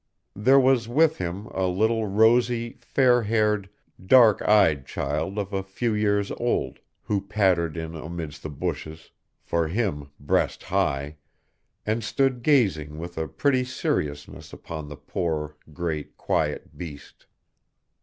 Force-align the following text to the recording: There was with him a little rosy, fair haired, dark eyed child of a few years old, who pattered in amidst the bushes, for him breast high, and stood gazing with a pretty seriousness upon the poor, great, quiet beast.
There 0.35 0.59
was 0.59 0.87
with 0.87 1.19
him 1.19 1.45
a 1.51 1.67
little 1.67 2.07
rosy, 2.07 2.79
fair 2.79 3.21
haired, 3.21 3.69
dark 4.03 4.41
eyed 4.41 4.87
child 4.87 5.37
of 5.37 5.53
a 5.53 5.61
few 5.61 5.93
years 5.93 6.31
old, 6.31 6.79
who 7.03 7.21
pattered 7.21 7.77
in 7.77 7.93
amidst 7.95 8.41
the 8.41 8.49
bushes, 8.49 9.11
for 9.43 9.67
him 9.67 10.09
breast 10.19 10.63
high, 10.63 11.17
and 11.85 12.03
stood 12.03 12.41
gazing 12.41 12.97
with 12.97 13.15
a 13.15 13.27
pretty 13.27 13.63
seriousness 13.63 14.51
upon 14.51 14.87
the 14.89 14.97
poor, 14.97 15.55
great, 15.71 16.17
quiet 16.17 16.75
beast. 16.75 17.27